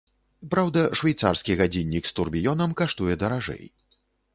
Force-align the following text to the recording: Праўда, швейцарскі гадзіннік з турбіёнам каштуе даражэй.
Праўда, 0.55 0.85
швейцарскі 1.01 1.59
гадзіннік 1.61 2.03
з 2.13 2.19
турбіёнам 2.21 2.77
каштуе 2.85 3.13
даражэй. 3.27 3.65